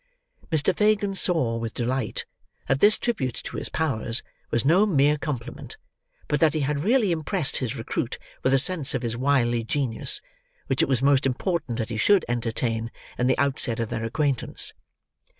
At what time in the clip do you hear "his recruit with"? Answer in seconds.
7.57-8.51